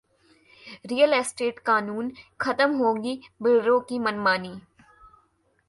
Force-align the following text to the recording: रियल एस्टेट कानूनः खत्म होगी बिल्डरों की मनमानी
रियल 0.85 1.13
एस्टेट 1.13 1.59
कानूनः 1.59 2.23
खत्म 2.41 2.75
होगी 2.75 3.19
बिल्डरों 3.41 3.79
की 3.81 3.99
मनमानी 3.99 4.53